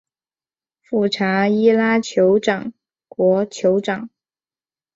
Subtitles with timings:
[0.81, 2.73] 富查伊拉酋长
[3.07, 4.09] 国酋长